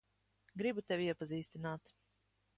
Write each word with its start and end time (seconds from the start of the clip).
Gribu 0.61 0.85
tevi 0.93 1.05
iepazīstināt. 1.11 1.95